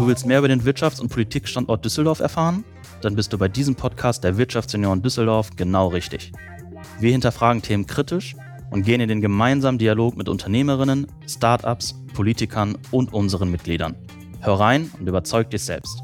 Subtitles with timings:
[0.00, 2.64] Du willst mehr über den Wirtschafts- und Politikstandort Düsseldorf erfahren?
[3.02, 6.32] Dann bist du bei diesem Podcast der Wirtschaftsunion Düsseldorf genau richtig.
[7.00, 8.34] Wir hinterfragen Themen kritisch
[8.70, 13.94] und gehen in den gemeinsamen Dialog mit Unternehmerinnen, Startups, Politikern und unseren Mitgliedern.
[14.40, 16.02] Hör rein und überzeug dich selbst.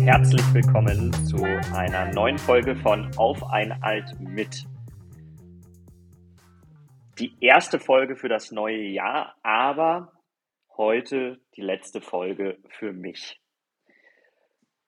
[0.00, 1.36] Herzlich willkommen zu
[1.72, 4.66] einer neuen Folge von Auf ein Alt mit.
[7.18, 10.12] Die erste Folge für das neue Jahr, aber
[10.76, 13.40] heute die letzte Folge für mich.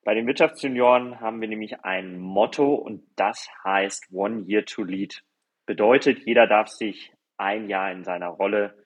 [0.03, 5.23] Bei den Wirtschaftsjunioren haben wir nämlich ein Motto und das heißt One Year to Lead.
[5.67, 8.77] Bedeutet, jeder darf sich ein Jahr in seiner Rolle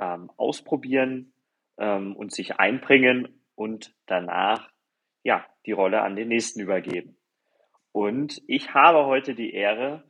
[0.00, 1.32] ähm, ausprobieren
[1.78, 4.68] ähm, und sich einbringen und danach
[5.22, 7.16] ja die Rolle an den nächsten übergeben.
[7.92, 10.09] Und ich habe heute die Ehre,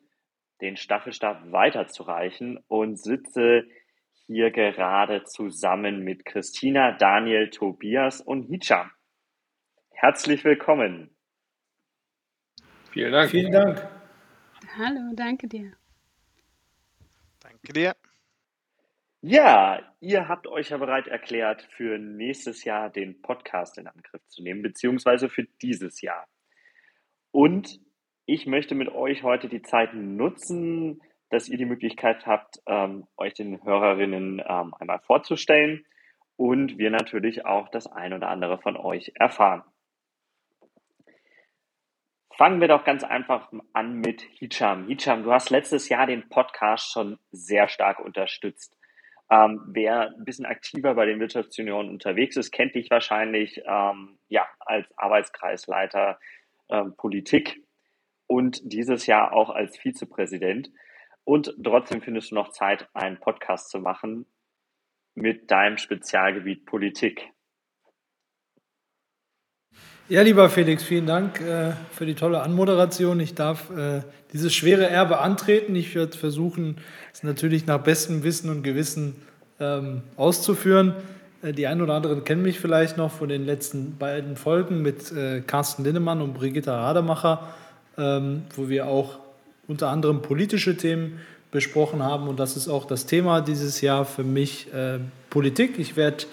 [0.61, 3.65] den Staffelstab weiterzureichen und sitze
[4.27, 8.91] hier gerade zusammen mit Christina, Daniel, Tobias und Hicham.
[9.91, 11.11] Herzlich willkommen.
[12.93, 13.31] Vielen Dank.
[13.31, 13.89] Vielen Dank.
[14.77, 15.73] Hallo, danke dir.
[17.41, 17.97] Danke dir.
[19.23, 24.43] Ja, ihr habt euch ja bereit erklärt, für nächstes Jahr den Podcast in Angriff zu
[24.43, 26.27] nehmen, beziehungsweise für dieses Jahr.
[27.31, 27.81] Und
[28.31, 33.35] ich möchte mit euch heute die Zeit nutzen, dass ihr die Möglichkeit habt, ähm, euch
[33.35, 35.85] den Hörerinnen ähm, einmal vorzustellen
[36.37, 39.65] und wir natürlich auch das ein oder andere von euch erfahren.
[42.37, 44.87] Fangen wir doch ganz einfach an mit Hicham.
[44.87, 48.79] Hicham, du hast letztes Jahr den Podcast schon sehr stark unterstützt.
[49.29, 54.47] Ähm, wer ein bisschen aktiver bei den Wirtschaftsunionen unterwegs ist, kennt dich wahrscheinlich ähm, ja,
[54.61, 56.21] als Arbeitskreisleiter
[56.69, 57.61] ähm, Politik
[58.31, 60.71] und dieses Jahr auch als Vizepräsident.
[61.25, 64.25] Und trotzdem findest du noch Zeit, einen Podcast zu machen
[65.17, 67.29] mit deinem Spezialgebiet Politik.
[70.09, 73.19] Ja, lieber Felix, vielen Dank äh, für die tolle Anmoderation.
[73.19, 75.75] Ich darf äh, dieses schwere Erbe antreten.
[75.75, 76.77] Ich werde versuchen,
[77.13, 79.17] es natürlich nach bestem Wissen und Gewissen
[79.59, 80.95] ähm, auszuführen.
[81.43, 85.11] Äh, die einen oder anderen kennen mich vielleicht noch von den letzten beiden Folgen mit
[85.11, 87.55] äh, Carsten Linnemann und Brigitta Rademacher
[87.99, 89.19] ähm, wo wir auch
[89.69, 91.21] unter anderem politische Themen
[91.51, 92.29] besprochen haben.
[92.29, 94.99] Und das ist auch das Thema dieses Jahr für mich äh,
[95.31, 95.79] Politik.
[95.79, 96.25] Ich werde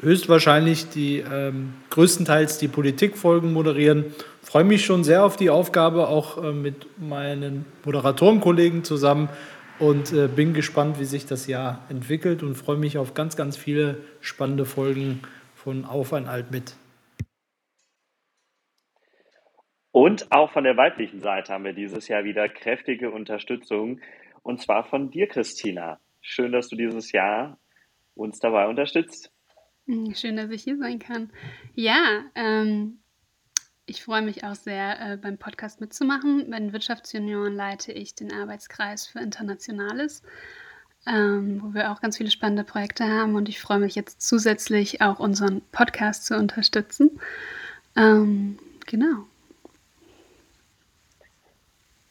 [0.00, 4.06] höchstwahrscheinlich die ähm, größtenteils die Politikfolgen moderieren.
[4.42, 9.28] Freue mich schon sehr auf die Aufgabe, auch äh, mit meinen Moderatorenkollegen zusammen
[9.78, 13.56] und äh, bin gespannt, wie sich das Jahr entwickelt und freue mich auf ganz, ganz
[13.56, 15.20] viele spannende Folgen
[15.54, 16.74] von Auf ein Alt mit.
[19.92, 24.00] Und auch von der weiblichen Seite haben wir dieses Jahr wieder kräftige Unterstützung.
[24.42, 25.98] Und zwar von dir, Christina.
[26.20, 27.58] Schön, dass du dieses Jahr
[28.14, 29.32] uns dabei unterstützt.
[29.86, 31.30] Hm, schön, dass ich hier sein kann.
[31.74, 33.00] Ja, ähm,
[33.86, 36.48] ich freue mich auch sehr, äh, beim Podcast mitzumachen.
[36.50, 40.22] Bei den Wirtschaftsjunioren leite ich den Arbeitskreis für Internationales,
[41.06, 43.34] ähm, wo wir auch ganz viele spannende Projekte haben.
[43.34, 47.20] Und ich freue mich jetzt zusätzlich auch unseren Podcast zu unterstützen.
[47.96, 49.26] Ähm, genau.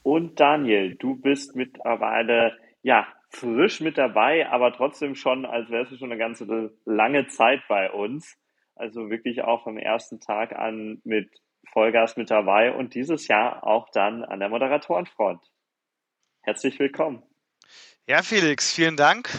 [0.10, 5.98] Und Daniel, du bist mittlerweile ja frisch mit dabei, aber trotzdem schon, als wärst du
[5.98, 8.36] schon eine ganze lange Zeit bei uns.
[8.74, 11.30] Also wirklich auch vom ersten Tag an mit
[11.72, 15.44] Vollgas mit dabei und dieses Jahr auch dann an der Moderatorenfront.
[16.42, 17.22] Herzlich willkommen.
[18.08, 19.30] Ja, Felix, vielen Dank.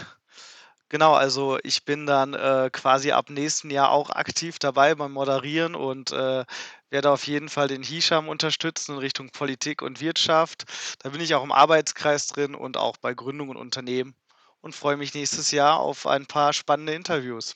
[0.91, 5.73] Genau, also ich bin dann äh, quasi ab nächsten Jahr auch aktiv dabei beim Moderieren
[5.73, 6.43] und äh,
[6.89, 10.65] werde auf jeden Fall den Hisham unterstützen in Richtung Politik und Wirtschaft.
[11.01, 14.15] Da bin ich auch im Arbeitskreis drin und auch bei Gründung und Unternehmen
[14.59, 17.55] und freue mich nächstes Jahr auf ein paar spannende Interviews.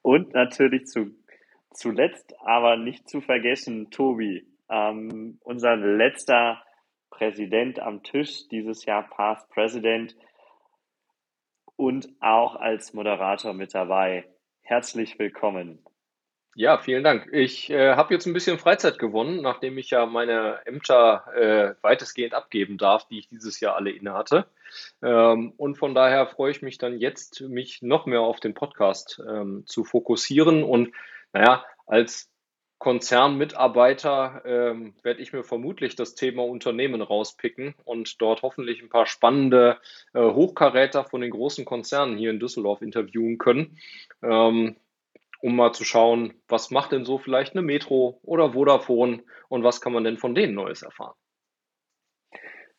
[0.00, 1.10] Und natürlich zu,
[1.74, 6.62] zuletzt, aber nicht zu vergessen, Tobi, ähm, unser letzter
[7.10, 10.16] Präsident am Tisch dieses Jahr, Past President
[11.78, 14.28] und auch als Moderator mit dabei.
[14.62, 15.78] Herzlich willkommen.
[16.56, 17.28] Ja, vielen Dank.
[17.30, 22.34] Ich äh, habe jetzt ein bisschen Freizeit gewonnen, nachdem ich ja meine Ämter äh, weitestgehend
[22.34, 24.46] abgeben darf, die ich dieses Jahr alle inne hatte.
[25.00, 29.22] Ähm, und von daher freue ich mich dann jetzt, mich noch mehr auf den Podcast
[29.28, 30.64] ähm, zu fokussieren.
[30.64, 30.92] Und
[31.32, 32.28] naja, als
[32.78, 39.06] Konzernmitarbeiter ähm, werde ich mir vermutlich das Thema Unternehmen rauspicken und dort hoffentlich ein paar
[39.06, 39.78] spannende
[40.14, 43.78] äh, Hochkaräter von den großen Konzernen hier in Düsseldorf interviewen können.
[44.22, 44.76] Ähm,
[45.40, 49.80] um mal zu schauen, was macht denn so vielleicht eine Metro oder Vodafone und was
[49.80, 51.14] kann man denn von denen Neues erfahren.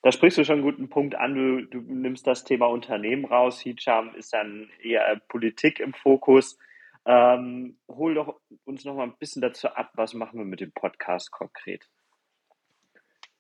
[0.02, 1.36] da sprichst du schon einen guten Punkt an.
[1.36, 3.60] Du, du nimmst das Thema Unternehmen raus.
[3.60, 6.58] Hijam ist dann eher Politik im Fokus.
[7.10, 10.72] Ähm, hol doch uns noch mal ein bisschen dazu ab, was machen wir mit dem
[10.72, 11.90] Podcast konkret?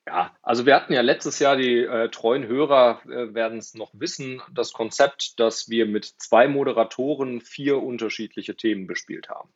[0.07, 3.91] Ja, also wir hatten ja letztes Jahr, die äh, treuen Hörer äh, werden es noch
[3.93, 9.53] wissen, das Konzept, dass wir mit zwei Moderatoren vier unterschiedliche Themen bespielt haben.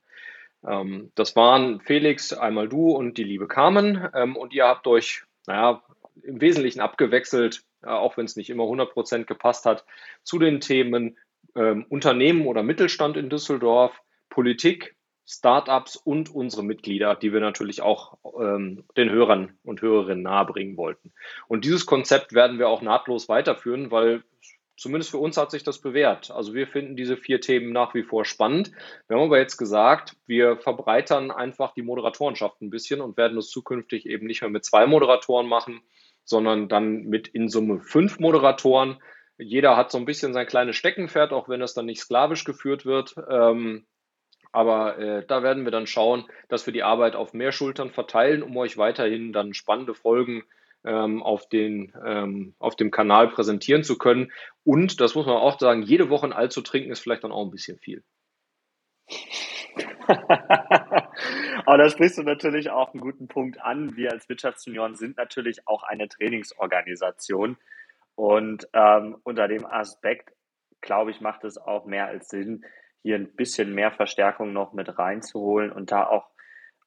[0.63, 4.07] Ähm, das waren Felix, einmal du und die liebe Carmen.
[4.13, 5.81] Ähm, und ihr habt euch, naja,
[6.21, 9.85] im Wesentlichen abgewechselt, äh, auch wenn es nicht immer 100% gepasst hat,
[10.21, 11.17] zu den Themen
[11.55, 13.93] ähm, Unternehmen oder Mittelstand in Düsseldorf,
[14.29, 14.95] Politik,
[15.25, 21.13] Startups und unsere Mitglieder, die wir natürlich auch ähm, den Hörern und Hörerinnen nahebringen wollten.
[21.47, 24.23] Und dieses Konzept werden wir auch nahtlos weiterführen, weil
[24.75, 26.29] zumindest für uns hat sich das bewährt.
[26.31, 28.71] Also wir finden diese vier Themen nach wie vor spannend.
[29.07, 33.49] Wir haben aber jetzt gesagt, wir verbreitern einfach die Moderatorenschaft ein bisschen und werden es
[33.49, 35.81] zukünftig eben nicht mehr mit zwei Moderatoren machen,
[36.25, 38.97] sondern dann mit in Summe fünf Moderatoren.
[39.37, 42.85] Jeder hat so ein bisschen sein kleines Steckenpferd, auch wenn das dann nicht sklavisch geführt
[42.85, 43.15] wird.
[43.29, 43.85] Ähm,
[44.51, 48.43] aber äh, da werden wir dann schauen, dass wir die Arbeit auf mehr Schultern verteilen,
[48.43, 50.43] um euch weiterhin dann spannende Folgen
[50.85, 54.31] ähm, auf, den, ähm, auf dem Kanal präsentieren zu können.
[54.63, 57.31] Und, das muss man auch sagen, jede Woche ein Alt zu trinken ist vielleicht dann
[57.31, 58.03] auch ein bisschen viel.
[61.65, 63.95] Aber da sprichst du natürlich auch einen guten Punkt an.
[63.95, 67.57] Wir als Wirtschaftsjunioren sind natürlich auch eine Trainingsorganisation.
[68.15, 70.31] Und ähm, unter dem Aspekt,
[70.81, 72.63] glaube ich, macht es auch mehr als Sinn,
[73.01, 76.29] hier ein bisschen mehr Verstärkung noch mit reinzuholen und da auch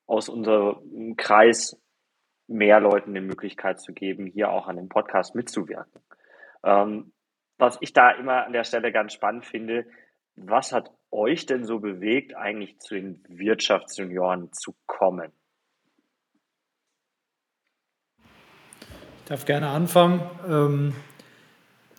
[0.07, 1.81] aus unserem Kreis
[2.47, 6.01] mehr Leuten die Möglichkeit zu geben, hier auch an dem Podcast mitzuwirken.
[6.65, 7.13] Ähm,
[7.59, 9.87] was ich da immer an der Stelle ganz spannend finde,
[10.37, 15.33] was hat euch denn so bewegt, eigentlich zu den Wirtschaftsjunioren zu kommen?
[18.19, 20.21] Ich darf gerne anfangen.
[20.47, 20.95] Ähm,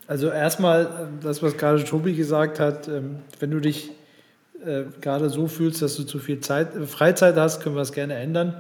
[0.08, 0.88] also erstmal äh,
[1.22, 3.92] das, was gerade Tobi gesagt hat, ähm, wenn du dich
[4.66, 7.92] äh, gerade so fühlst, dass du zu viel Zeit, äh, Freizeit hast, können wir das
[7.92, 8.56] gerne ändern.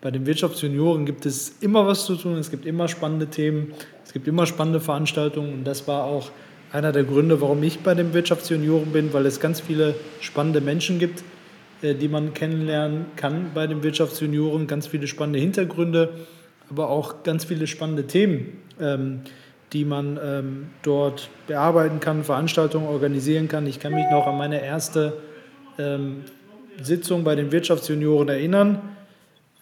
[0.00, 4.12] Bei den Wirtschaftsjunioren gibt es immer was zu tun, es gibt immer spannende Themen, es
[4.12, 6.30] gibt immer spannende Veranstaltungen und das war auch
[6.72, 10.98] einer der Gründe, warum ich bei den Wirtschaftsjunioren bin, weil es ganz viele spannende Menschen
[10.98, 11.22] gibt,
[11.82, 16.10] die man kennenlernen kann bei den Wirtschaftsjunioren, ganz viele spannende Hintergründe,
[16.70, 19.20] aber auch ganz viele spannende Themen, ähm,
[19.72, 23.66] die man ähm, dort bearbeiten kann, Veranstaltungen organisieren kann.
[23.66, 25.14] Ich kann mich noch an meine erste
[25.78, 26.24] ähm,
[26.80, 28.80] Sitzung bei den Wirtschaftsjunioren erinnern.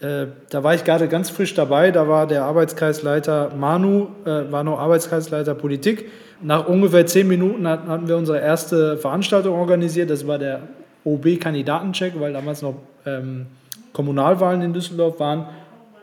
[0.00, 1.90] Äh, da war ich gerade ganz frisch dabei.
[1.90, 6.10] Da war der Arbeitskreisleiter Manu, äh, war noch Arbeitskreisleiter Politik.
[6.42, 10.10] Nach ungefähr zehn Minuten hatten, hatten wir unsere erste Veranstaltung organisiert.
[10.10, 10.60] Das war der
[11.04, 12.74] OB-Kandidatencheck, weil damals noch
[13.06, 13.46] ähm,
[13.92, 15.46] Kommunalwahlen in Düsseldorf waren.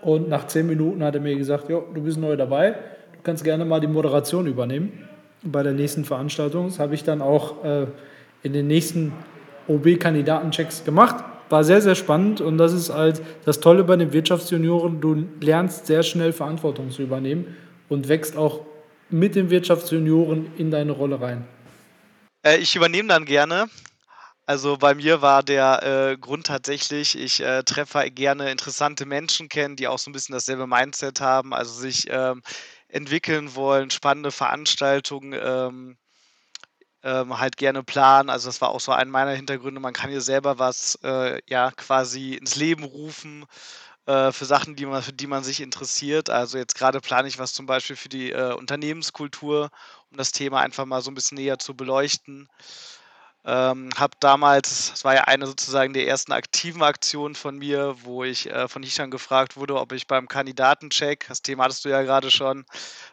[0.01, 2.75] Und nach zehn Minuten hat er mir gesagt: Jo, du bist neu dabei.
[3.23, 5.07] Kannst gerne mal die Moderation übernehmen
[5.43, 6.67] bei der nächsten Veranstaltung.
[6.67, 7.87] Das habe ich dann auch äh,
[8.43, 9.13] in den nächsten
[9.67, 11.23] OB-Kandidatenchecks gemacht.
[11.49, 15.01] War sehr, sehr spannend und das ist halt das Tolle bei den Wirtschaftsjunioren.
[15.01, 17.55] Du lernst sehr schnell Verantwortung zu übernehmen
[17.89, 18.61] und wächst auch
[19.09, 21.45] mit den Wirtschaftsjunioren in deine Rolle rein.
[22.43, 23.67] Äh, ich übernehme dann gerne.
[24.45, 29.75] Also bei mir war der äh, Grund tatsächlich, ich äh, treffe gerne interessante Menschen kennen,
[29.75, 32.41] die auch so ein bisschen dasselbe Mindset haben, also sich ähm,
[32.91, 35.97] entwickeln wollen, spannende Veranstaltungen ähm,
[37.03, 38.29] ähm, halt gerne planen.
[38.29, 39.79] Also das war auch so ein meiner Hintergründe.
[39.81, 43.45] Man kann hier selber was äh, ja quasi ins Leben rufen
[44.05, 46.29] äh, für Sachen, die man, für die man sich interessiert.
[46.29, 49.69] Also jetzt gerade plane ich was zum Beispiel für die äh, Unternehmenskultur,
[50.11, 52.49] um das Thema einfach mal so ein bisschen näher zu beleuchten.
[53.43, 58.23] Ähm, habe damals, das war ja eine sozusagen der ersten aktiven Aktionen von mir, wo
[58.23, 62.03] ich äh, von Hisham gefragt wurde, ob ich beim Kandidatencheck, das Thema hattest du ja
[62.03, 62.65] gerade schon,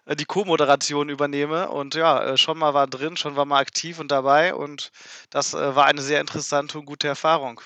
[0.04, 1.70] äh, die Co-Moderation übernehme.
[1.70, 4.54] Und ja, äh, schon mal war drin, schon war mal aktiv und dabei.
[4.54, 4.90] Und
[5.30, 7.62] das äh, war eine sehr interessante und gute Erfahrung.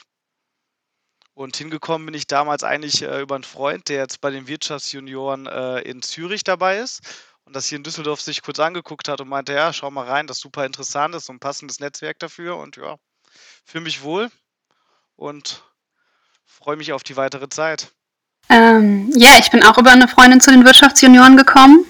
[1.34, 5.46] Und hingekommen bin ich damals eigentlich äh, über einen Freund, der jetzt bei den Wirtschaftsjunioren
[5.46, 7.00] äh, in Zürich dabei ist
[7.44, 10.26] und das hier in Düsseldorf sich kurz angeguckt hat und meinte, ja, schau mal rein,
[10.26, 12.96] das ist super interessant, das ist so ein passendes Netzwerk dafür und ja,
[13.64, 14.30] fühle mich wohl
[15.16, 15.62] und
[16.44, 17.90] freue mich auf die weitere Zeit.
[18.48, 21.84] Ähm, ja, ich bin auch über eine Freundin zu den Wirtschaftsjunioren gekommen.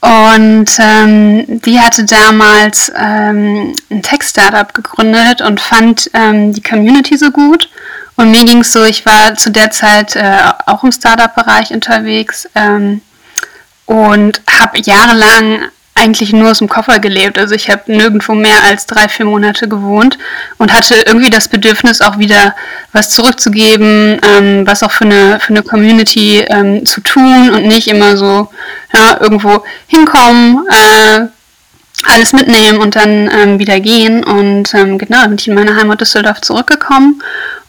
[0.00, 7.30] Und ähm, die hatte damals ähm, ein Tech-Startup gegründet und fand ähm, die Community so
[7.30, 7.70] gut.
[8.16, 12.48] Und mir ging es so, ich war zu der Zeit äh, auch im Startup-Bereich unterwegs.
[12.56, 13.00] Ähm,
[13.86, 17.38] und habe jahrelang eigentlich nur aus dem Koffer gelebt.
[17.38, 20.18] Also ich habe nirgendwo mehr als drei, vier Monate gewohnt
[20.58, 22.54] und hatte irgendwie das Bedürfnis, auch wieder
[22.92, 27.88] was zurückzugeben, ähm, was auch für eine, für eine Community ähm, zu tun und nicht
[27.88, 28.48] immer so
[28.94, 31.26] ja, irgendwo hinkommen, äh,
[32.04, 34.24] alles mitnehmen und dann ähm, wieder gehen.
[34.24, 37.22] Und ähm, genau, bin ich in meine Heimat Düsseldorf zurückgekommen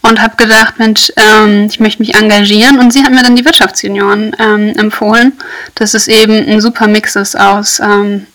[0.03, 2.77] und habe gedacht, Mensch, ähm, ich möchte mich engagieren.
[2.79, 5.33] Und sie hat mir dann die Wirtschaftsunion ähm, empfohlen,
[5.75, 8.27] dass es eben ein super Mix ist aus ähm,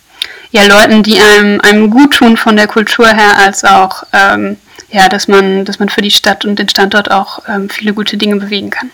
[0.50, 4.56] ja, Leuten, die einem, einem gut tun von der Kultur her, als auch, ähm,
[4.90, 8.16] ja, dass man, dass man für die Stadt und den Standort auch ähm, viele gute
[8.16, 8.90] Dinge bewegen kann.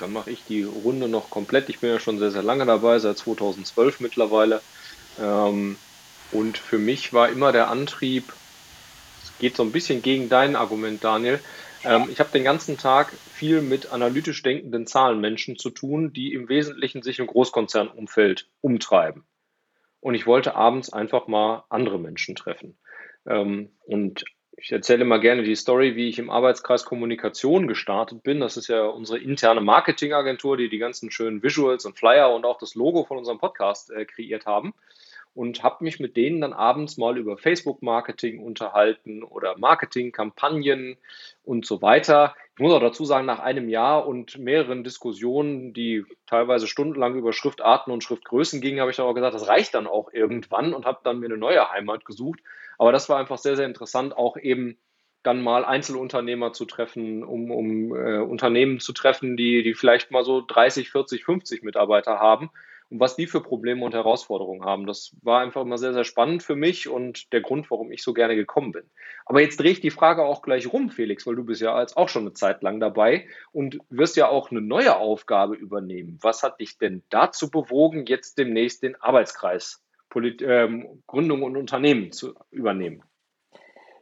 [0.00, 1.68] Dann mache ich die Runde noch komplett.
[1.68, 4.60] Ich bin ja schon sehr, sehr lange dabei, seit 2012 mittlerweile.
[5.20, 5.76] Ähm,
[6.32, 8.32] und für mich war immer der Antrieb,
[9.38, 11.40] geht so ein bisschen gegen dein Argument, Daniel.
[11.84, 16.48] Ähm, ich habe den ganzen Tag viel mit analytisch denkenden Zahlenmenschen zu tun, die im
[16.48, 19.24] Wesentlichen sich im Großkonzernumfeld umtreiben.
[20.00, 22.76] Und ich wollte abends einfach mal andere Menschen treffen.
[23.26, 24.24] Ähm, und
[24.56, 28.40] ich erzähle mal gerne die Story, wie ich im Arbeitskreis Kommunikation gestartet bin.
[28.40, 32.58] Das ist ja unsere interne Marketingagentur, die die ganzen schönen Visuals und Flyer und auch
[32.58, 34.74] das Logo von unserem Podcast äh, kreiert haben.
[35.34, 40.96] Und habe mich mit denen dann abends mal über Facebook-Marketing unterhalten oder Marketingkampagnen
[41.42, 42.36] und so weiter.
[42.54, 47.32] Ich muss auch dazu sagen, nach einem Jahr und mehreren Diskussionen, die teilweise stundenlang über
[47.32, 51.00] Schriftarten und Schriftgrößen gingen, habe ich auch gesagt, das reicht dann auch irgendwann und habe
[51.02, 52.40] dann mir eine neue Heimat gesucht
[52.78, 54.78] aber das war einfach sehr, sehr interessant, auch eben
[55.22, 60.24] dann mal Einzelunternehmer zu treffen, um, um äh, Unternehmen zu treffen, die, die vielleicht mal
[60.24, 62.50] so 30, 40, 50 Mitarbeiter haben
[62.90, 64.86] und was die für Probleme und Herausforderungen haben.
[64.86, 68.12] Das war einfach immer sehr, sehr spannend für mich und der Grund, warum ich so
[68.12, 68.84] gerne gekommen bin.
[69.26, 71.96] Aber jetzt drehe ich die Frage auch gleich rum, Felix, weil du bist ja als
[71.96, 76.18] auch schon eine Zeit lang dabei und wirst ja auch eine neue Aufgabe übernehmen.
[76.20, 82.12] Was hat dich denn dazu bewogen, jetzt demnächst den Arbeitskreis Polit ähm, Gründung und Unternehmen
[82.12, 83.02] zu übernehmen.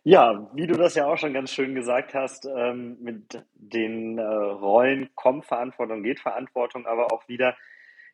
[0.05, 4.23] Ja, wie du das ja auch schon ganz schön gesagt hast, ähm, mit den äh,
[4.23, 7.57] Rollen kommt Verantwortung, geht Verantwortung, aber auch wieder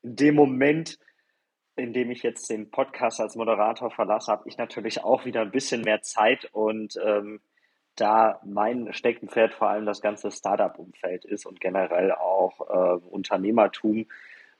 [0.02, 0.98] in dem Moment,
[1.76, 5.50] in dem ich jetzt den Podcast als Moderator verlasse, habe ich natürlich auch wieder ein
[5.50, 7.40] bisschen mehr Zeit und ähm,
[7.94, 14.06] da mein Steckenpferd vor allem das ganze Startup-Umfeld ist und generell auch äh, Unternehmertum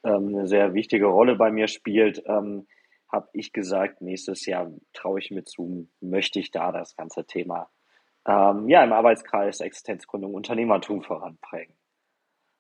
[0.04, 2.66] ähm, eine sehr wichtige Rolle bei mir spielt, ähm,
[3.10, 7.68] habe ich gesagt, nächstes Jahr traue ich mir zu, möchte ich da das ganze Thema
[8.26, 11.74] ähm, ja, im Arbeitskreis Existenzgründung Unternehmertum voranbringen.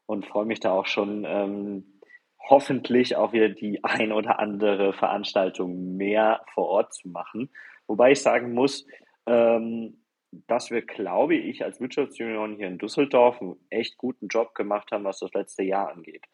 [0.06, 1.97] Und freue mich da auch schon ähm,
[2.48, 7.50] hoffentlich auch wieder die ein oder andere Veranstaltung mehr vor Ort zu machen.
[7.86, 8.86] Wobei ich sagen muss,
[9.26, 10.02] ähm,
[10.46, 15.04] dass wir, glaube ich, als Wirtschaftsunion hier in Düsseldorf einen echt guten Job gemacht haben,
[15.04, 16.26] was das letzte Jahr angeht.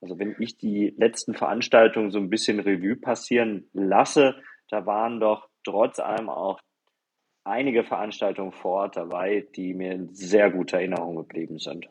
[0.00, 4.36] Also wenn ich die letzten Veranstaltungen so ein bisschen Revue passieren lasse,
[4.68, 6.60] da waren doch trotz allem auch
[7.44, 11.88] einige Veranstaltungen vor Ort dabei, die mir in sehr guter Erinnerung geblieben sind.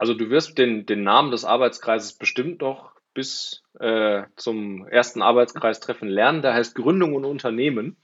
[0.00, 6.08] Also du wirst den, den Namen des Arbeitskreises bestimmt noch bis äh, zum ersten Arbeitskreistreffen
[6.08, 6.40] lernen.
[6.40, 7.98] Der heißt Gründung und Unternehmen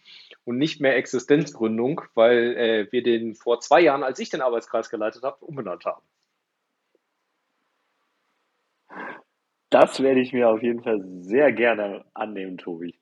[0.45, 4.91] und nicht mehr Existenzgründung, weil äh, wir den vor zwei Jahren, als ich den Arbeitskreis
[4.91, 6.05] geleitet habe, umbenannt haben.
[9.71, 13.01] Das werde ich mir auf jeden Fall sehr gerne annehmen, Tobi.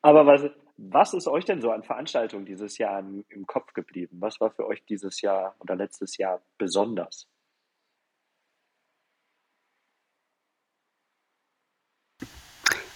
[0.00, 4.16] Aber was, was ist euch denn so an Veranstaltungen dieses Jahr im, Kopf geblieben?
[4.20, 7.26] Was war für euch dieses Jahr oder letztes Jahr besonders?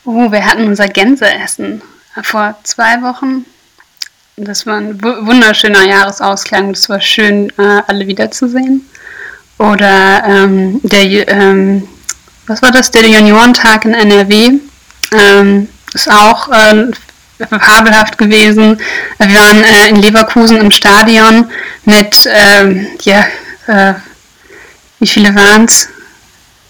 [0.05, 1.83] Oh, wir hatten unser Gänseessen
[2.23, 3.45] vor zwei Wochen.
[4.37, 6.73] Das war ein wunderschöner Jahresausklang.
[6.73, 8.89] Das war schön, äh, alle wiederzusehen.
[9.59, 11.89] Oder ähm, der, ähm,
[12.47, 14.61] was war das, der Juniorentag in NRW
[15.13, 16.91] ähm, ist auch äh,
[17.47, 18.81] fabelhaft gewesen.
[19.19, 21.51] Wir waren äh, in Leverkusen im Stadion
[21.85, 23.27] mit, ähm, ja,
[23.67, 23.95] äh,
[24.99, 25.89] wie viele waren es?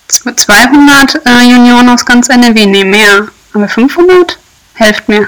[0.09, 3.29] 200 äh, Junioren aus ganz NRW, nee, mehr.
[3.53, 4.39] Haben wir 500?
[4.75, 5.27] Helft mir.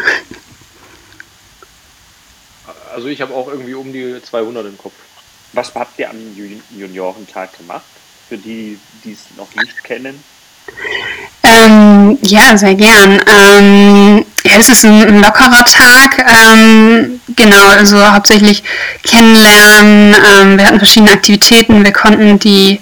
[2.95, 4.95] Also ich habe auch irgendwie um die 200 im Kopf.
[5.53, 6.17] Was habt ihr am
[6.71, 7.85] Juniorentag gemacht?
[8.29, 10.23] Für die, die es noch nicht kennen?
[11.51, 13.21] Ähm, ja, sehr gern.
[13.27, 16.25] Ähm, ja, es ist ein, lockerer Tag.
[16.29, 18.63] Ähm, genau, also hauptsächlich
[19.03, 20.15] kennenlernen.
[20.15, 21.85] Ähm, wir hatten verschiedene Aktivitäten.
[21.85, 22.81] Wir konnten die,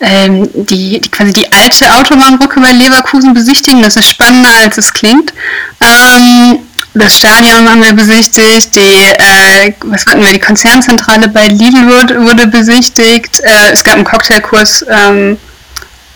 [0.00, 3.82] ähm, die, die, quasi die alte Autobahnbrücke bei Leverkusen besichtigen.
[3.82, 5.32] Das ist spannender, als es klingt.
[5.80, 6.58] Ähm,
[6.96, 12.22] das Stadion haben wir besichtigt, die, äh, was hatten wir, die Konzernzentrale bei Lidl wurde,
[12.22, 13.40] wurde besichtigt.
[13.40, 15.36] Äh, es gab einen Cocktailkurs ähm,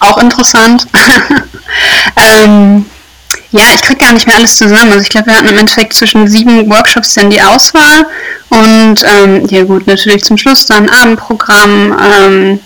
[0.01, 0.87] auch interessant.
[2.17, 2.87] ähm,
[3.51, 4.93] ja, ich kriege gar nicht mehr alles zusammen.
[4.93, 8.07] Also ich glaube, wir hatten im Endeffekt zwischen sieben Workshops dann die Auswahl
[8.51, 12.61] und ähm, ja gut, natürlich zum Schluss dann Abendprogramm, ähm,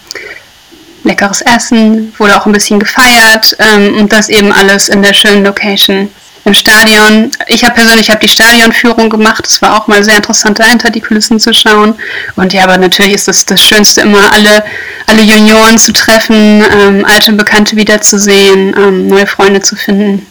[1.04, 5.44] leckeres Essen, wurde auch ein bisschen gefeiert ähm, und das eben alles in der schönen
[5.44, 6.10] Location
[6.44, 7.30] im Stadion.
[7.46, 9.46] Ich habe persönlich hab die Stadionführung gemacht.
[9.46, 11.94] Es war auch mal sehr interessant, da hinter die Kulissen zu schauen.
[12.37, 14.64] Und ja, aber natürlich ist es das Schönste immer, alle,
[15.06, 20.26] alle Junioren zu treffen, ähm, alte Bekannte wiederzusehen, ähm, neue Freunde zu finden.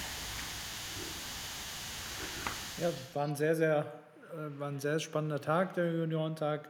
[2.79, 3.85] Ja, war ein sehr, sehr,
[4.33, 6.69] äh, war ein sehr spannender Tag, der Juniorentag.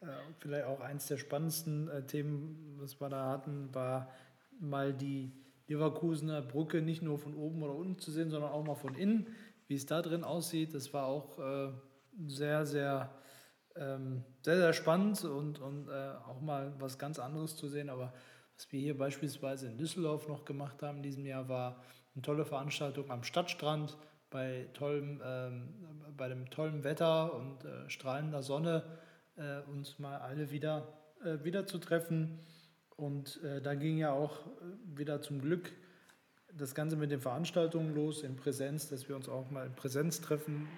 [0.00, 0.06] Äh,
[0.38, 4.08] vielleicht auch eins der spannendsten äh, Themen, was wir da hatten, war
[4.60, 5.30] mal die
[5.68, 9.28] Leverkusener Brücke nicht nur von oben oder unten zu sehen, sondern auch mal von innen,
[9.66, 10.74] wie es da drin aussieht.
[10.74, 11.70] Das war auch äh,
[12.26, 13.14] sehr, sehr,
[13.76, 17.90] ähm, sehr, sehr spannend und, und äh, auch mal was ganz anderes zu sehen.
[17.90, 18.14] Aber
[18.56, 21.82] was wir hier beispielsweise in Düsseldorf noch gemacht haben in diesem Jahr, war
[22.14, 23.96] eine tolle Veranstaltung am Stadtstrand
[24.30, 25.74] bei, tollem, ähm,
[26.16, 28.84] bei dem tollen Wetter und äh, strahlender Sonne
[29.36, 30.88] äh, uns mal alle wieder,
[31.24, 32.40] äh, wieder zu treffen
[32.98, 35.72] und äh, da ging ja auch äh, wieder zum Glück
[36.56, 40.20] das Ganze mit den Veranstaltungen los in Präsenz, dass wir uns auch mal in Präsenz
[40.20, 40.68] treffen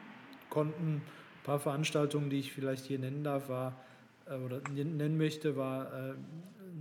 [0.51, 0.97] konnten.
[0.97, 3.81] Ein paar Veranstaltungen, die ich vielleicht hier nennen darf, war
[4.27, 6.15] äh, oder nennen möchte, war äh,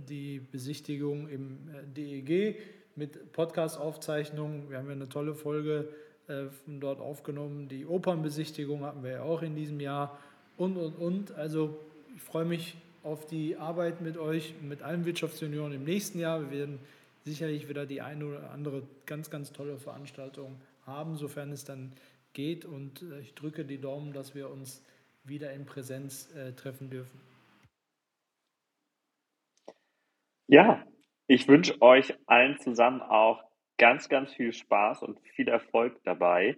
[0.08, 2.60] die Besichtigung im äh, DEG
[2.94, 4.68] mit Podcast-Aufzeichnungen.
[4.68, 5.88] Wir haben ja eine tolle Folge
[6.28, 7.68] äh, von dort aufgenommen.
[7.68, 10.18] Die Opernbesichtigung hatten wir ja auch in diesem Jahr
[10.58, 11.32] und und und.
[11.32, 11.78] Also
[12.14, 16.40] ich freue mich auf die Arbeit mit euch, mit allen Wirtschaftsjunioren im nächsten Jahr.
[16.42, 16.78] Wir werden
[17.24, 21.92] sicherlich wieder die eine oder andere ganz, ganz tolle Veranstaltung haben, sofern es dann
[22.32, 22.64] geht.
[22.64, 24.82] Und äh, ich drücke die Daumen, dass wir uns
[25.24, 27.20] wieder in Präsenz äh, treffen dürfen.
[30.46, 30.84] Ja,
[31.26, 33.44] ich wünsche euch allen zusammen auch
[33.78, 36.56] ganz, ganz viel Spaß und viel Erfolg dabei.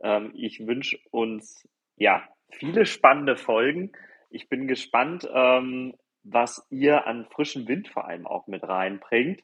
[0.00, 3.92] Ähm, ich wünsche uns ja viele spannende Folgen.
[4.30, 9.42] Ich bin gespannt, ähm, was ihr an frischem Wind vor allem auch mit reinbringt.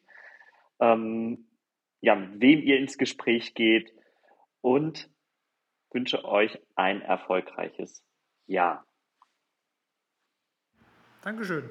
[0.81, 1.47] Ähm,
[2.01, 3.93] ja, mit wem ihr ins Gespräch geht
[4.61, 5.09] und
[5.93, 8.03] wünsche euch ein erfolgreiches
[8.47, 8.85] Jahr.
[11.23, 11.71] Dankeschön.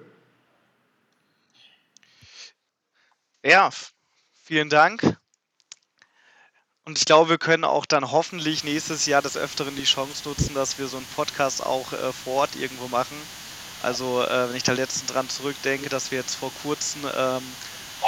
[3.44, 3.70] Ja,
[4.32, 5.21] vielen Dank.
[6.86, 10.56] Und ich glaube, wir können auch dann hoffentlich nächstes Jahr des Öfteren die Chance nutzen,
[10.56, 13.28] dass wir so einen Podcast auch äh, vor Ort irgendwo machen.
[13.80, 17.56] Also, äh, wenn ich da letztens dran zurückdenke, dass wir jetzt vor kurzem ähm,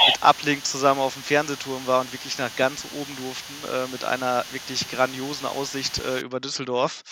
[0.05, 4.03] mit Uplink zusammen auf dem Fernsehturm waren und wirklich nach ganz oben durften, äh, mit
[4.05, 7.03] einer wirklich grandiosen Aussicht äh, über Düsseldorf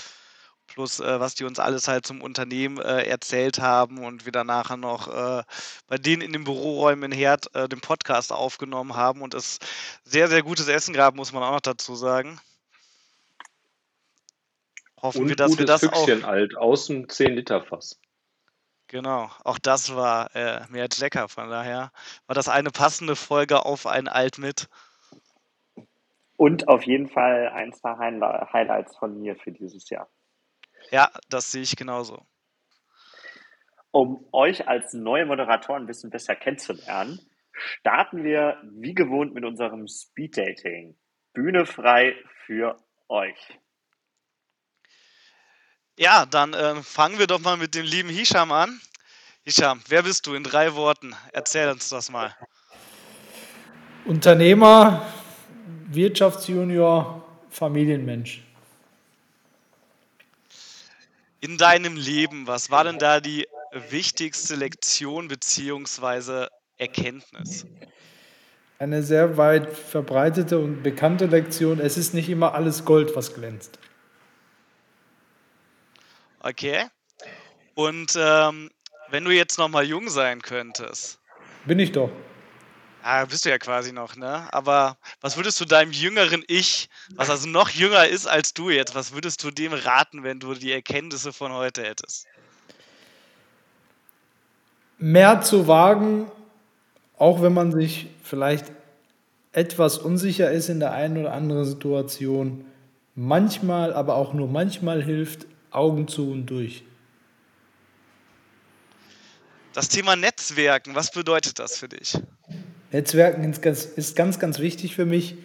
[0.74, 4.48] plus äh, was die uns alles halt zum Unternehmen äh, erzählt haben und wir dann
[4.48, 5.44] nachher noch äh,
[5.88, 9.60] bei denen in den Büroräumen in Herd äh, den Podcast aufgenommen haben und es
[10.04, 12.40] sehr, sehr gutes Essen gab, muss man auch noch dazu sagen.
[15.02, 16.30] Hoffen und wir, dass wir das Füchschen auch...
[16.30, 18.00] alt, außen 10 Liter Fass.
[18.88, 21.92] Genau, auch das war äh, mehr als lecker, von daher
[22.28, 24.68] war das eine passende Folge auf ein Alt mit.
[26.36, 30.10] Und auf jeden Fall eins der Highlights von mir für dieses Jahr.
[30.91, 32.25] Ja, das sehe ich genauso.
[33.91, 37.19] Um euch als neue Moderatoren ein bisschen besser kennenzulernen,
[37.54, 40.97] starten wir wie gewohnt mit unserem Speed Dating.
[41.34, 42.77] Bühne frei für
[43.08, 43.60] euch.
[45.97, 48.80] Ja, dann äh, fangen wir doch mal mit dem lieben Hisham an.
[49.43, 51.15] Hisham, wer bist du in drei Worten?
[51.32, 52.36] Erzähl uns das mal.
[54.06, 55.06] Unternehmer,
[55.88, 58.51] Wirtschaftsjunior, Familienmensch
[61.41, 63.47] in deinem Leben, was war denn da die
[63.89, 66.47] wichtigste Lektion bzw.
[66.77, 67.65] Erkenntnis?
[68.80, 71.80] Eine sehr weit verbreitete und bekannte Lektion.
[71.80, 73.77] Es ist nicht immer alles Gold, was glänzt.
[76.39, 76.86] Okay.
[77.75, 78.69] Und ähm,
[79.10, 81.19] wenn du jetzt noch mal jung sein könntest.
[81.65, 82.10] Bin ich doch.
[83.04, 84.48] Ja, bist du ja quasi noch, ne?
[84.54, 88.94] Aber was würdest du deinem jüngeren Ich, was also noch jünger ist als du jetzt,
[88.94, 92.28] was würdest du dem raten, wenn du die Erkenntnisse von heute hättest?
[95.00, 96.30] Mehr zu wagen,
[97.18, 98.72] auch wenn man sich vielleicht
[99.52, 102.66] etwas unsicher ist in der einen oder anderen Situation.
[103.16, 106.84] Manchmal, aber auch nur manchmal hilft Augen zu und durch.
[109.74, 112.18] Das Thema Netzwerken, was bedeutet das für dich?
[112.91, 115.36] Netzwerken ist ganz, ist ganz, ganz wichtig für mich.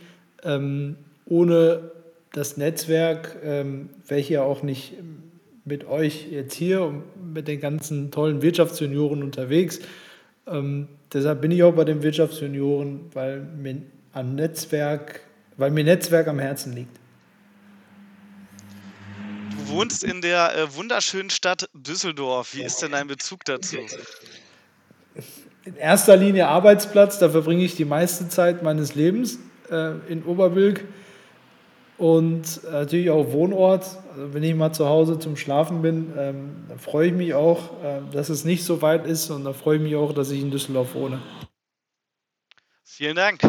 [0.42, 1.90] Ähm, ohne
[2.32, 4.94] das Netzwerk ähm, wäre ich ja auch nicht
[5.64, 9.80] mit euch jetzt hier und mit den ganzen tollen Wirtschaftsjunioren unterwegs.
[10.46, 13.82] Ähm, deshalb bin ich auch bei den Wirtschaftsjunioren, weil mir
[14.12, 15.20] am Netzwerk,
[15.56, 16.96] weil mir Netzwerk am Herzen liegt.
[19.50, 22.54] Du wohnst in der äh, wunderschönen Stadt Düsseldorf.
[22.54, 23.78] Wie ist denn dein Bezug dazu?
[25.66, 30.84] In erster Linie Arbeitsplatz, da verbringe ich die meiste Zeit meines Lebens äh, in Oberbilk
[31.98, 33.84] und natürlich auch Wohnort.
[34.12, 37.82] Also wenn ich mal zu Hause zum Schlafen bin, ähm, dann freue ich mich auch,
[37.82, 40.40] äh, dass es nicht so weit ist und da freue ich mich auch, dass ich
[40.40, 41.20] in Düsseldorf wohne.
[42.84, 43.40] Vielen Dank.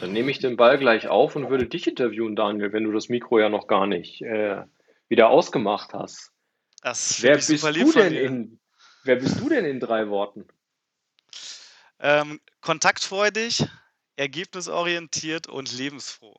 [0.00, 3.08] Dann nehme ich den Ball gleich auf und würde dich interviewen, Daniel, wenn du das
[3.08, 4.64] Mikro ja noch gar nicht äh,
[5.08, 6.32] wieder ausgemacht hast.
[6.82, 8.58] Das wer bist du denn in
[9.06, 10.48] Wer bist du denn in drei Worten?
[12.00, 13.64] Ähm, kontaktfreudig,
[14.16, 16.36] ergebnisorientiert und lebensfroh.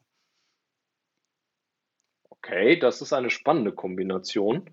[2.30, 4.70] Okay, das ist eine spannende Kombination.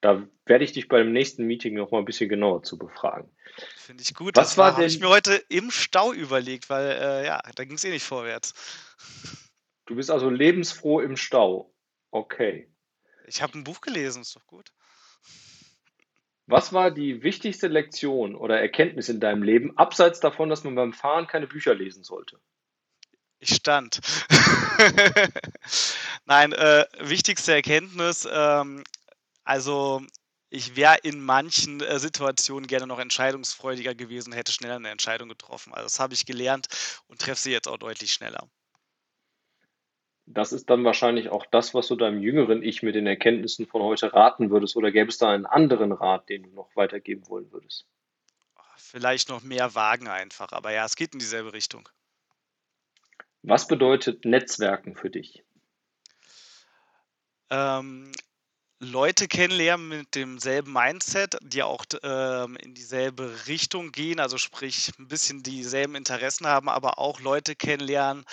[0.00, 3.30] Da werde ich dich beim nächsten Meeting noch mal ein bisschen genauer zu befragen.
[3.76, 4.36] Finde ich gut.
[4.36, 4.86] Was das war denn?
[4.86, 8.54] ich mir heute im Stau überlegt, weil äh, ja, da ging es eh nicht vorwärts.
[9.86, 11.74] Du bist also lebensfroh im Stau.
[12.10, 12.70] Okay.
[13.26, 14.72] Ich habe ein Buch gelesen, ist doch gut.
[16.46, 20.92] Was war die wichtigste Lektion oder Erkenntnis in deinem Leben, abseits davon, dass man beim
[20.92, 22.38] Fahren keine Bücher lesen sollte?
[23.38, 24.00] Ich stand.
[26.24, 28.84] Nein, äh, wichtigste Erkenntnis, ähm,
[29.44, 30.02] also
[30.50, 35.74] ich wäre in manchen äh, Situationen gerne noch entscheidungsfreudiger gewesen, hätte schneller eine Entscheidung getroffen.
[35.74, 36.68] Also das habe ich gelernt
[37.08, 38.48] und treffe sie jetzt auch deutlich schneller.
[40.26, 43.82] Das ist dann wahrscheinlich auch das, was du deinem jüngeren Ich mit den Erkenntnissen von
[43.82, 44.74] heute raten würdest.
[44.76, 47.86] Oder gäbe es da einen anderen Rat, den du noch weitergeben wollen würdest?
[48.76, 50.52] Vielleicht noch mehr wagen einfach.
[50.52, 51.88] Aber ja, es geht in dieselbe Richtung.
[53.42, 55.44] Was bedeutet Netzwerken für dich?
[57.50, 58.10] Ähm,
[58.80, 65.08] Leute kennenlernen mit demselben Mindset, die auch ähm, in dieselbe Richtung gehen, also sprich ein
[65.08, 68.24] bisschen dieselben Interessen haben, aber auch Leute kennenlernen,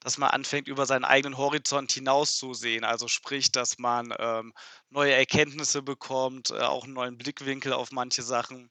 [0.00, 2.84] dass man anfängt, über seinen eigenen Horizont hinauszusehen.
[2.84, 4.52] Also sprich, dass man ähm,
[4.90, 8.70] neue Erkenntnisse bekommt, äh, auch einen neuen Blickwinkel auf manche Sachen.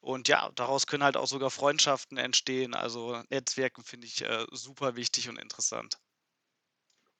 [0.00, 2.74] Und ja, daraus können halt auch sogar Freundschaften entstehen.
[2.74, 5.96] Also Netzwerken finde ich äh, super wichtig und interessant.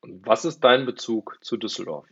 [0.01, 2.07] Und was ist dein Bezug zu Düsseldorf?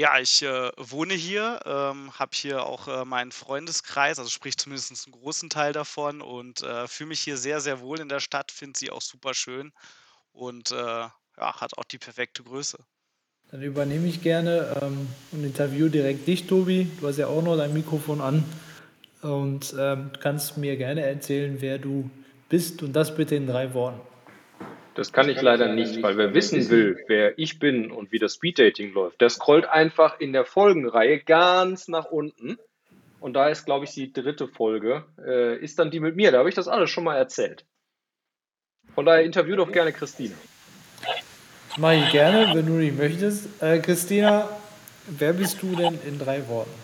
[0.00, 4.92] Ja, ich äh, wohne hier, ähm, habe hier auch äh, meinen Freundeskreis, also sprich zumindest
[5.06, 8.52] einen großen Teil davon und äh, fühle mich hier sehr, sehr wohl in der Stadt,
[8.52, 9.72] finde sie auch super schön
[10.30, 12.78] und äh, ja, hat auch die perfekte Größe.
[13.50, 16.88] Dann übernehme ich gerne ähm, und interview direkt dich, Tobi.
[17.00, 18.44] Du hast ja auch noch dein Mikrofon an
[19.22, 22.08] und ähm, kannst mir gerne erzählen, wer du
[22.48, 24.00] bist und das bitte in drei Worten.
[24.98, 28.34] Das kann ich leider nicht, weil wer wissen will, wer ich bin und wie das
[28.34, 32.58] Speeddating läuft, der scrollt einfach in der Folgenreihe ganz nach unten.
[33.20, 36.32] Und da ist, glaube ich, die dritte Folge, äh, ist dann die mit mir.
[36.32, 37.64] Da habe ich das alles schon mal erzählt.
[38.96, 40.34] Von daher interview doch gerne Christina.
[41.68, 43.62] Das mache ich gerne, wenn du nicht möchtest.
[43.62, 44.48] Äh, Christina,
[45.06, 46.74] wer bist du denn in drei Worten?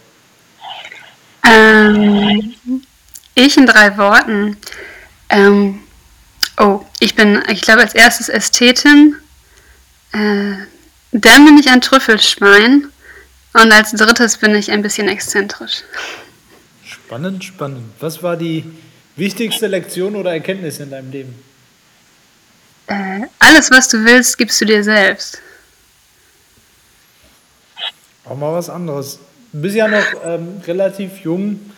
[1.45, 2.55] Ähm,
[3.35, 4.57] ich in drei Worten.
[5.31, 5.84] Ähm,
[6.57, 9.17] Oh, ich bin, ich glaube, als erstes Ästhetin.
[10.13, 10.55] Äh,
[11.13, 12.91] dann bin ich ein Trüffelschwein.
[13.53, 15.83] Und als drittes bin ich ein bisschen exzentrisch.
[16.85, 17.93] Spannend, spannend.
[18.01, 18.65] Was war die
[19.17, 21.45] wichtigste Lektion oder Erkenntnis in deinem Leben?
[22.87, 25.41] Äh, alles, was du willst, gibst du dir selbst.
[28.25, 29.19] Auch mal was anderes.
[29.53, 31.73] Du bist ja noch ähm, relativ jung,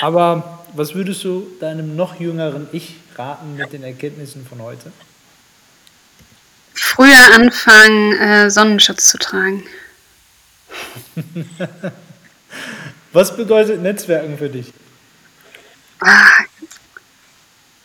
[0.00, 4.92] aber was würdest du deinem noch jüngeren Ich raten mit den Erkenntnissen von heute?
[6.74, 9.64] Früher anfangen, äh, Sonnenschutz zu tragen.
[13.12, 14.72] Was bedeutet Netzwerken für dich?
[16.00, 16.44] Ah,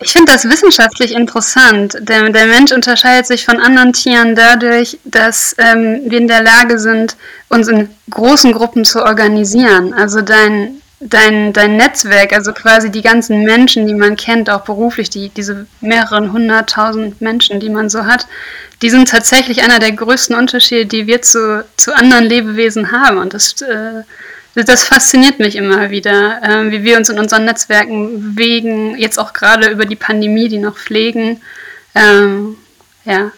[0.04, 1.96] ich finde das wissenschaftlich interessant.
[2.02, 6.80] Der, der, Mensch unterscheidet sich von anderen Tieren dadurch, dass ähm, wir in der Lage
[6.80, 7.16] sind,
[7.50, 9.94] uns in großen Gruppen zu organisieren.
[9.94, 15.10] Also dein dein, dein Netzwerk, also quasi die ganzen Menschen, die man kennt, auch beruflich,
[15.10, 18.28] die, diese mehreren hunderttausend Menschen, die man so hat,
[18.82, 23.18] die sind tatsächlich einer der größten Unterschiede, die wir zu, zu anderen Lebewesen haben.
[23.18, 24.04] Und das, äh,
[24.56, 29.34] das fasziniert mich immer wieder, äh, wie wir uns in unseren Netzwerken bewegen, jetzt auch
[29.34, 31.42] gerade über die Pandemie, die noch pflegen.
[31.96, 32.58] Ähm,
[33.06, 33.32] ja,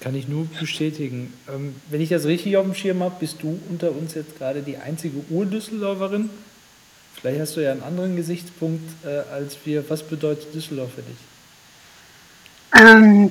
[0.00, 1.32] kann ich nur bestätigen.
[1.48, 4.62] Ähm, wenn ich das richtig auf dem Schirm habe, bist du unter uns jetzt gerade
[4.62, 6.30] die einzige Ur-Düsseldorferin.
[7.20, 9.88] Vielleicht hast du ja einen anderen Gesichtspunkt äh, als wir.
[9.90, 11.16] Was bedeutet Düsseldorf für dich?
[12.80, 13.30] Ähm,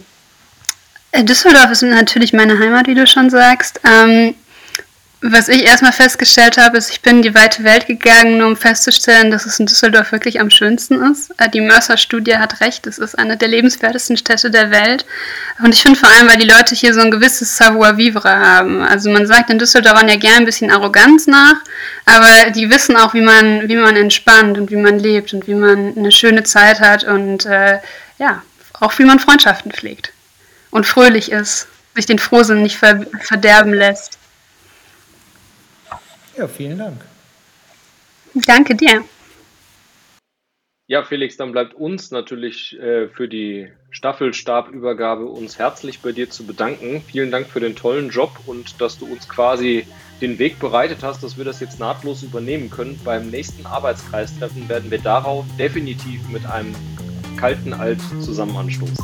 [1.12, 3.80] äh, Düsseldorf ist natürlich meine Heimat, wie du schon sagst.
[3.84, 4.36] Ähm,
[5.22, 8.56] Was ich erstmal festgestellt habe, ist, ich bin in die weite Welt gegangen, nur um
[8.56, 11.32] festzustellen, dass es in Düsseldorf wirklich am schönsten ist.
[11.38, 15.06] Äh, die Mercer-Studie hat recht, es ist eine der lebenswertesten Städte der Welt.
[15.62, 18.82] Und ich finde vor allem, weil die Leute hier so ein gewisses Savoir-vivre haben.
[18.82, 21.56] Also man sagt in Düsseldorf ja gerne ein bisschen Arroganz nach,
[22.06, 25.56] aber die wissen auch, wie man, wie man entspannt und wie man lebt und wie
[25.56, 27.80] man eine schöne Zeit hat und äh,
[28.20, 28.42] ja,
[28.80, 30.14] auch wie man Freundschaften pflegt
[30.72, 34.19] und fröhlich ist, sich den Frohsinn nicht ver verderben lässt.
[36.40, 37.02] Ja, vielen Dank.
[38.34, 39.04] Danke dir.
[40.88, 46.46] Ja, Felix, dann bleibt uns natürlich äh, für die Staffelstabübergabe uns herzlich bei dir zu
[46.46, 47.04] bedanken.
[47.06, 49.86] Vielen Dank für den tollen Job und dass du uns quasi
[50.22, 52.98] den Weg bereitet hast, dass wir das jetzt nahtlos übernehmen können.
[53.04, 56.74] Beim nächsten Arbeitskreistreffen werden wir darauf definitiv mit einem
[57.36, 59.04] kalten Alt zusammen anstoßen.